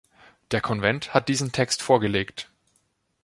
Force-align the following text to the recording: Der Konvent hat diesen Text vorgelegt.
Der 0.49 0.61
Konvent 0.61 1.13
hat 1.13 1.27
diesen 1.29 1.51
Text 1.51 1.83
vorgelegt. 1.83 2.49